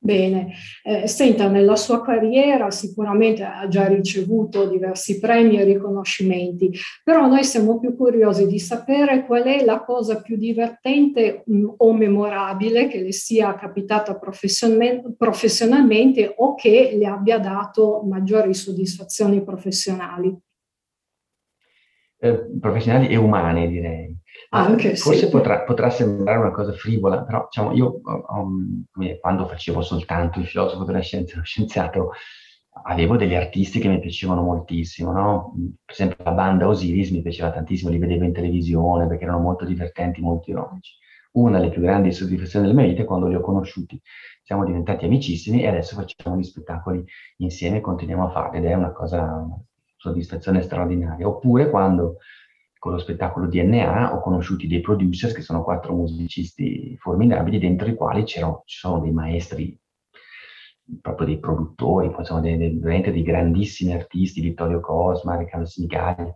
[0.00, 0.52] Bene,
[0.84, 6.70] eh, senta, nella sua carriera sicuramente ha già ricevuto diversi premi e riconoscimenti,
[7.02, 11.68] però noi siamo più curiosi di sapere qual è la cosa più divertente mh, mm,
[11.78, 19.42] o memorabile che le sia capitata professionalmente, professionalmente o che le abbia dato maggiori soddisfazioni
[19.42, 20.32] professionali.
[22.20, 24.17] Eh, professionali e umane, direi.
[24.50, 25.28] Anche, Forse sì.
[25.28, 28.84] potrà, potrà, sembrare una cosa frivola, però diciamo, io um,
[29.20, 32.12] quando facevo soltanto il filosofo della scienza, lo scienziato,
[32.84, 35.52] avevo degli artisti che mi piacevano moltissimo, no?
[35.84, 39.64] Per esempio la banda Osiris mi piaceva tantissimo, li vedevo in televisione perché erano molto
[39.66, 40.94] divertenti, molto ironici.
[41.32, 44.00] Una delle più grandi soddisfazioni della mia vita è quando li ho conosciuti.
[44.42, 47.04] Siamo diventati amicissimi e adesso facciamo gli spettacoli
[47.38, 49.62] insieme e continuiamo a farli ed è una cosa, una
[49.96, 51.28] soddisfazione straordinaria.
[51.28, 52.16] Oppure quando
[52.78, 57.94] con lo spettacolo DNA ho conosciuto dei producers che sono quattro musicisti formidabili dentro i
[57.94, 59.78] quali ci sono dei maestri
[61.00, 66.32] proprio dei produttori, poi sono dei, dei, dei grandissimi artisti, Vittorio Cosma, Riccardo Sinigali,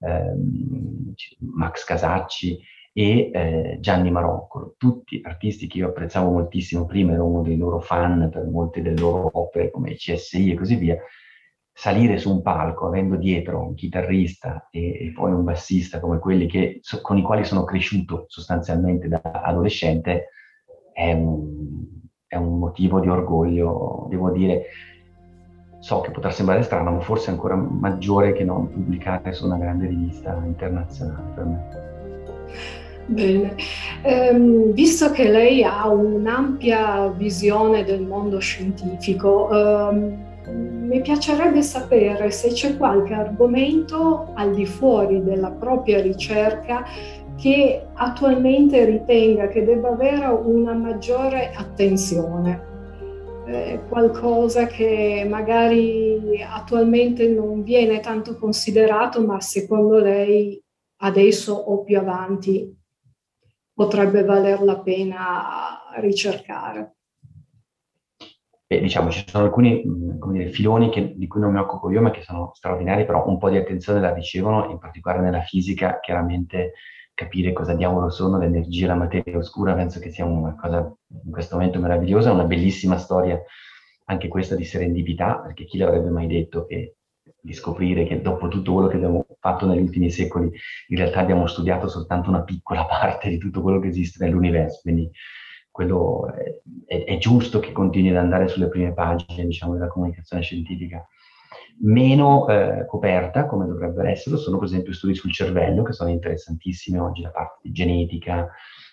[0.00, 1.14] ehm,
[1.54, 2.58] Max Casacci
[2.92, 7.80] e eh, Gianni Maroccolo, tutti artisti che io apprezzavo moltissimo, prima ero uno dei loro
[7.80, 10.98] fan per molte delle loro opere come CSI e così via,
[11.72, 16.46] salire su un palco avendo dietro un chitarrista e, e poi un bassista come quelli
[16.46, 20.28] che, so, con i quali sono cresciuto sostanzialmente da adolescente
[20.92, 21.86] è un,
[22.26, 24.66] è un motivo di orgoglio, devo dire,
[25.80, 29.86] so che potrà sembrare strano, ma forse ancora maggiore che non pubblicare su una grande
[29.86, 31.90] rivista internazionale per me.
[33.06, 33.56] Bene,
[34.02, 42.48] ehm, visto che lei ha un'ampia visione del mondo scientifico, ehm, mi piacerebbe sapere se
[42.48, 46.84] c'è qualche argomento al di fuori della propria ricerca
[47.36, 52.70] che attualmente ritenga che debba avere una maggiore attenzione.
[53.46, 60.62] Eh, qualcosa che magari attualmente non viene tanto considerato, ma secondo lei
[60.98, 62.72] adesso o più avanti
[63.74, 66.94] potrebbe valer la pena ricercare.
[68.72, 72.10] E, diciamo, ci sono alcuni dire, filoni che, di cui non mi occupo io, ma
[72.10, 76.72] che sono straordinari, però un po' di attenzione la ricevono, in particolare nella fisica, chiaramente
[77.12, 80.90] capire cosa diavolo sono le energie e la materia oscura, penso che sia una cosa
[81.22, 83.38] in questo momento meravigliosa, una bellissima storia
[84.06, 86.96] anche questa di serendipità, perché chi l'avrebbe mai detto che
[87.42, 90.50] di scoprire che dopo tutto quello che abbiamo fatto negli ultimi secoli,
[90.88, 95.10] in realtà abbiamo studiato soltanto una piccola parte di tutto quello che esiste nell'universo, quindi
[95.72, 100.42] quello è, è, è, giusto che continui ad andare sulle prime pagine diciamo, della comunicazione
[100.42, 101.04] scientifica.
[101.80, 106.98] Meno eh, coperta, come dovrebbero essere, sono per esempio studi sul cervello, che sono interessantissimi
[106.98, 108.48] oggi da parte di genetica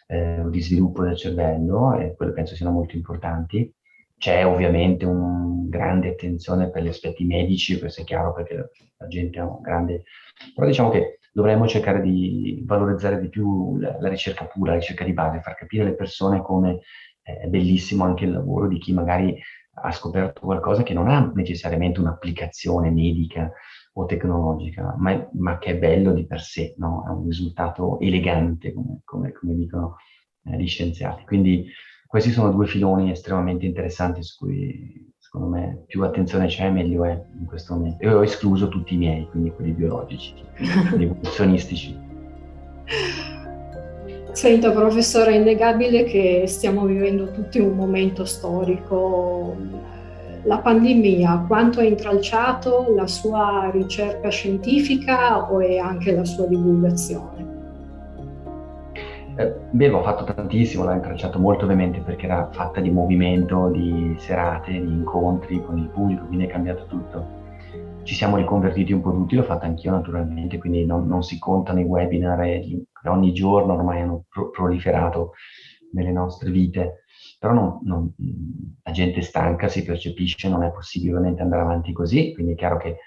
[0.08, 3.72] eh, di sviluppo del cervello, e quello penso siano molto importanti.
[4.18, 9.40] C'è ovviamente una grande attenzione per gli aspetti medici, questo è chiaro perché la gente
[9.40, 10.04] ha un grande...
[10.56, 15.06] Però diciamo che dovremmo cercare di valorizzare di più la, la ricerca pura, la ricerca
[15.06, 16.82] di base, far capire alle persone come
[17.22, 19.40] è bellissimo anche il lavoro di chi magari
[19.82, 23.50] ha scoperto qualcosa che non ha necessariamente un'applicazione medica
[23.94, 27.06] o tecnologica, ma, ma, che è bello di per sé, no?
[27.08, 29.96] è un risultato elegante, come, come, come dicono
[30.44, 31.24] eh, gli scienziati.
[31.24, 31.68] Quindi
[32.06, 37.22] questi sono due filoni estremamente interessanti su cui secondo me più attenzione c'è meglio è
[37.40, 38.04] in questo momento.
[38.04, 40.34] E ho escluso tutti i miei, quindi quelli biologici,
[40.90, 41.96] quelli evoluzionistici.
[44.32, 49.56] Senta professore, è innegabile che stiamo vivendo tutti un momento storico.
[50.46, 57.49] La pandemia, quanto ha intralciato la sua ricerca scientifica o è anche la sua divulgazione?
[59.40, 64.14] Eh, beh, l'ho fatto tantissimo, l'ho intralciato molto ovviamente perché era fatta di movimento, di
[64.18, 67.38] serate, di incontri con il pubblico, quindi è cambiato tutto.
[68.04, 71.80] Ci siamo riconvertiti un po' tutti, l'ho fatto anch'io naturalmente, quindi non, non si contano
[71.80, 75.32] i webinar e ogni giorno ormai hanno pro- proliferato
[75.94, 77.06] nelle nostre vite,
[77.40, 78.14] però non, non,
[78.84, 82.76] la gente stanca, si percepisce, non è possibile ovviamente andare avanti così, quindi è chiaro
[82.76, 82.98] che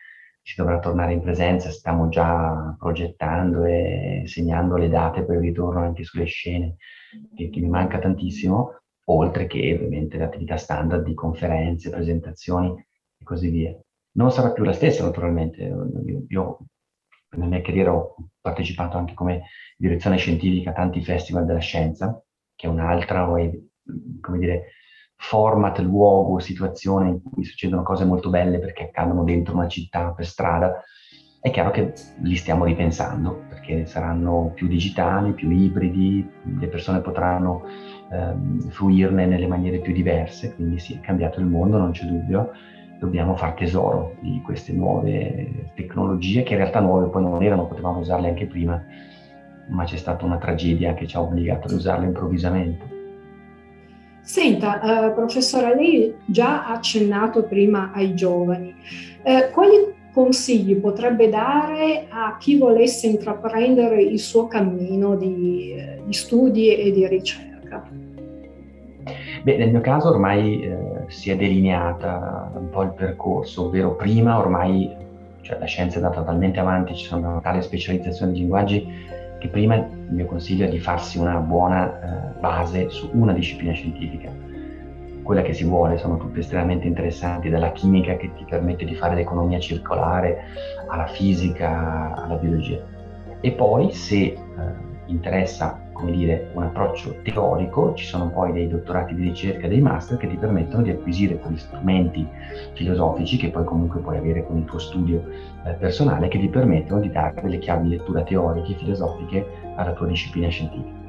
[0.43, 5.81] si dovrà tornare in presenza, stiamo già progettando e segnando le date per il ritorno
[5.81, 6.77] anche sulle scene,
[7.35, 12.75] che, che mi manca tantissimo, oltre che ovviamente le attività standard di conferenze, presentazioni
[13.19, 13.77] e così via
[14.15, 15.63] non sarà più la stessa naturalmente.
[15.63, 16.59] Io, io
[17.31, 19.45] nella mia carriera ho partecipato anche come
[19.77, 22.23] direzione scientifica a tanti festival della scienza,
[22.55, 24.73] che è un'altra, come dire,
[25.23, 30.27] format, luogo, situazione in cui succedono cose molto belle perché accadono dentro una città, per
[30.27, 30.83] strada.
[31.41, 37.63] È chiaro che li stiamo ripensando perché saranno più digitali, più ibridi, le persone potranno
[38.11, 42.51] ehm, fruirne nelle maniere più diverse, quindi sì, è cambiato il mondo, non c'è dubbio
[42.99, 47.99] dobbiamo far tesoro di queste nuove tecnologie che in realtà nuove poi non erano, potevamo
[47.99, 48.81] usarle anche prima,
[49.69, 53.02] ma c'è stata una tragedia che ci ha obbligato ad usarle improvvisamente.
[54.23, 58.75] Senta, uh, professore, lei già ha accennato prima ai giovani.
[59.23, 66.13] Uh, quali consigli potrebbe dare a chi volesse intraprendere il suo cammino di, eh, di
[66.13, 67.83] studi e di ricerca?
[69.43, 70.77] Beh, nel mio caso ormai eh,
[71.09, 74.95] si è delineata un po' il percorso, ovvero prima ormai
[75.41, 78.87] cioè, la scienza è andata talmente avanti, ci sono tale specializzazione di linguaggi
[79.43, 83.73] che prima il mio consiglio è di farsi una buona eh, base su una disciplina
[83.73, 84.31] scientifica.
[85.25, 89.17] Quella che si vuole sono tutte estremamente interessanti, dalla chimica che ti permette di fare
[89.17, 90.45] l'economia circolare,
[90.87, 92.79] alla fisica, alla biologia.
[93.41, 94.39] E poi se eh,
[95.07, 100.29] interessa dire, un approccio teorico, ci sono poi dei dottorati di ricerca, dei master che
[100.29, 102.27] ti permettono di acquisire quegli strumenti
[102.75, 105.25] filosofici che poi comunque puoi avere con il tuo studio
[105.65, 109.93] eh, personale che ti permettono di dare delle chiavi di lettura teoriche e filosofiche alla
[109.93, 111.01] tua disciplina scientifica.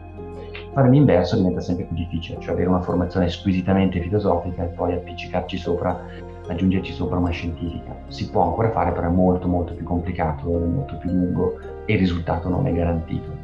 [0.73, 5.57] Fare l'inverso diventa sempre più difficile, cioè avere una formazione squisitamente filosofica e poi appiccicarci
[5.57, 6.03] sopra,
[6.47, 7.95] aggiungerci sopra una scientifica.
[8.07, 11.93] Si può ancora fare, però è molto molto più complicato, è molto più lungo e
[11.93, 13.42] il risultato non è garantito.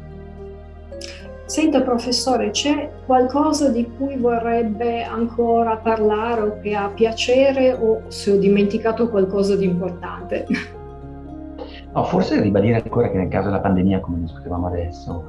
[1.50, 8.30] Senta professore, c'è qualcosa di cui vorrebbe ancora parlare o che ha piacere o se
[8.30, 10.46] ho dimenticato qualcosa di importante?
[11.92, 15.24] No, forse ribadire ancora che nel caso della pandemia, come discutevamo adesso,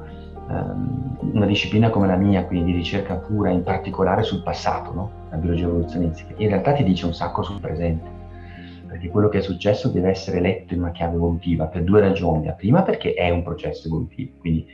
[0.48, 5.10] ehm, una disciplina come la mia, quindi di ricerca pura, in particolare sul passato, no?
[5.30, 8.08] la biologia evoluzionistica, in realtà ti dice un sacco sul presente,
[8.86, 12.46] perché quello che è successo deve essere letto in una chiave evolutiva per due ragioni.
[12.46, 14.64] La prima perché è un processo evolutivo, quindi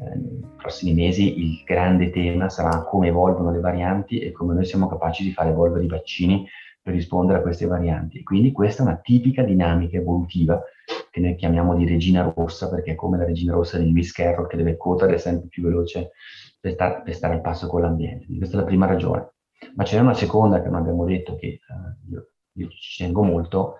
[0.00, 4.88] nei prossimi mesi il grande tema sarà come evolvono le varianti e come noi siamo
[4.88, 6.46] capaci di far evolvere i vaccini
[6.82, 8.22] per rispondere a queste varianti.
[8.22, 10.62] Quindi questa è una tipica dinamica evolutiva
[11.10, 14.46] che noi chiamiamo di regina rossa, perché è come la regina rossa di Lewis Carroll
[14.46, 16.12] che deve correre sempre più veloce
[16.58, 18.26] per, star, per stare al passo con l'ambiente.
[18.34, 19.32] Questa è la prima ragione.
[19.74, 23.76] Ma c'è una seconda che non abbiamo detto, che uh, io, io ci tengo molto,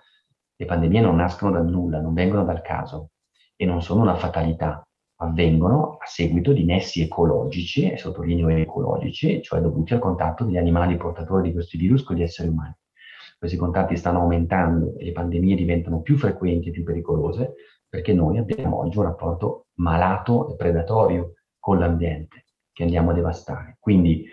[0.55, 3.11] le pandemie non nascono dal nulla, non vengono dal caso
[3.55, 4.85] e non sono una fatalità
[5.21, 10.97] avvengono a seguito di nessi ecologici, e sottolineo ecologici, cioè dovuti al contatto degli animali
[10.97, 12.75] portatori di questi virus con gli esseri umani.
[13.37, 17.53] Questi contatti stanno aumentando e le pandemie diventano più frequenti e più pericolose
[17.87, 23.77] perché noi abbiamo oggi un rapporto malato e predatorio con l'ambiente che andiamo a devastare.
[23.79, 24.25] Quindi,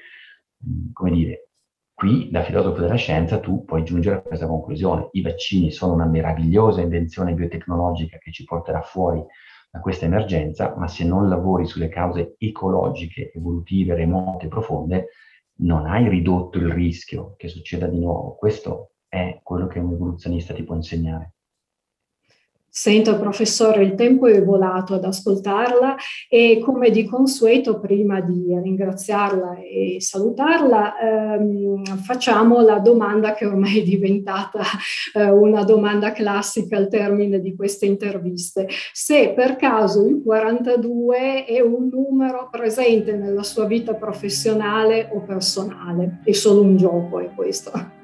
[0.93, 1.49] come dire,
[1.93, 5.09] qui da filosofo della scienza tu puoi giungere a questa conclusione.
[5.13, 9.25] I vaccini sono una meravigliosa invenzione biotecnologica che ci porterà fuori
[9.71, 15.09] da questa emergenza, ma se non lavori sulle cause ecologiche, evolutive, remote, profonde,
[15.61, 18.35] non hai ridotto il rischio che succeda di nuovo.
[18.37, 21.35] Questo è quello che un evoluzionista ti può insegnare.
[22.79, 25.97] Sento, professore, il tempo è volato ad ascoltarla
[26.29, 33.81] e come di consueto, prima di ringraziarla e salutarla, ehm, facciamo la domanda che ormai
[33.81, 34.61] è diventata
[35.13, 38.69] eh, una domanda classica al termine di queste interviste.
[38.93, 46.21] Se per caso il 42 è un numero presente nella sua vita professionale o personale,
[46.23, 47.98] è solo un gioco, è questo.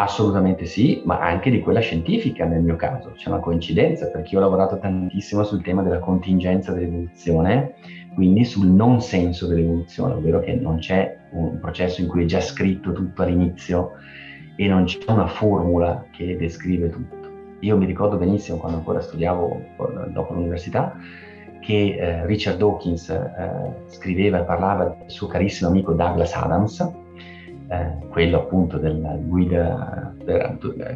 [0.00, 3.12] Assolutamente sì, ma anche di quella scientifica nel mio caso.
[3.16, 7.74] C'è una coincidenza perché io ho lavorato tantissimo sul tema della contingenza dell'evoluzione,
[8.14, 12.40] quindi sul non senso dell'evoluzione, ovvero che non c'è un processo in cui è già
[12.40, 13.90] scritto tutto all'inizio
[14.56, 17.28] e non c'è una formula che descrive tutto.
[17.60, 19.62] Io mi ricordo benissimo quando ancora studiavo
[20.14, 20.96] dopo l'università
[21.60, 26.90] che eh, Richard Dawkins eh, scriveva e parlava del suo carissimo amico Douglas Adams,
[27.70, 30.14] eh, quello appunto della guida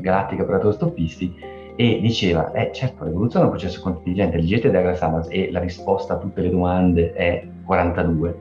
[0.01, 1.35] galattica per autostoppisti,
[1.77, 6.15] e diceva, eh certo, l'evoluzione è un processo contingente, leggete Douglas Adams e la risposta
[6.15, 8.37] a tutte le domande è 42.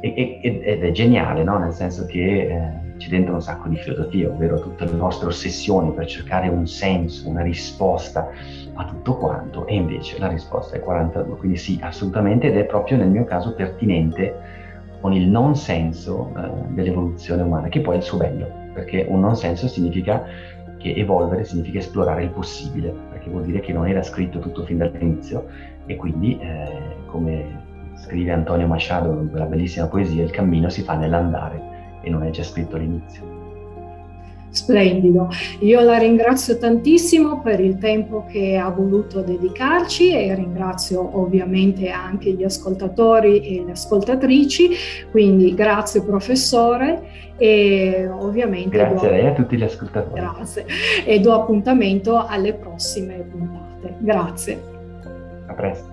[0.00, 1.58] E, e, ed è geniale, no?
[1.58, 5.92] nel senso che eh, c'è dentro un sacco di filosofia, ovvero tutte le nostre ossessioni
[5.92, 8.28] per cercare un senso, una risposta
[8.74, 11.36] a tutto quanto, e invece la risposta è 42.
[11.36, 14.61] Quindi sì, assolutamente, ed è proprio nel mio caso pertinente
[15.02, 19.18] con il non senso eh, dell'evoluzione umana, che poi è il suo bello, perché un
[19.18, 20.24] non senso significa
[20.78, 24.78] che evolvere significa esplorare il possibile, perché vuol dire che non era scritto tutto fin
[24.78, 25.46] dall'inizio
[25.86, 30.94] e quindi, eh, come scrive Antonio Machado in quella bellissima poesia, il cammino si fa
[30.94, 33.41] nell'andare e non è già scritto all'inizio.
[34.52, 35.30] Splendido.
[35.60, 42.32] Io la ringrazio tantissimo per il tempo che ha voluto dedicarci e ringrazio ovviamente anche
[42.32, 44.70] gli ascoltatori e le ascoltatrici.
[45.10, 48.76] Quindi grazie professore e ovviamente...
[48.76, 49.14] Grazie do...
[49.14, 50.20] a lei e a tutti gli ascoltatori.
[50.20, 50.66] Grazie
[51.06, 53.94] e do appuntamento alle prossime puntate.
[54.00, 54.62] Grazie.
[55.46, 55.91] A presto.